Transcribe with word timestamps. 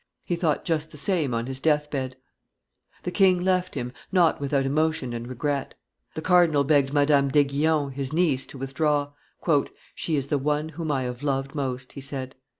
He 0.25 0.35
thought 0.35 0.65
just 0.65 0.89
the 0.89 0.97
same 0.97 1.31
on 1.31 1.45
his 1.45 1.59
death 1.59 1.91
bed. 1.91 2.15
The 3.03 3.11
king 3.11 3.39
left 3.39 3.75
him, 3.75 3.93
not 4.11 4.41
without 4.41 4.65
emotion 4.65 5.13
and 5.13 5.27
regret. 5.27 5.75
The 6.15 6.23
cardinal 6.23 6.63
begged 6.63 6.91
Madame 6.91 7.29
d'Aiguillon, 7.29 7.91
his 7.91 8.11
niece, 8.11 8.47
to 8.47 8.57
withdraw. 8.57 9.11
"She 9.93 10.15
is 10.15 10.29
the 10.29 10.39
one 10.39 10.69
whom 10.69 10.89
I 10.91 11.03
have 11.03 11.21
loved 11.21 11.53
most," 11.53 11.91
he 11.91 12.01
said. 12.01 12.35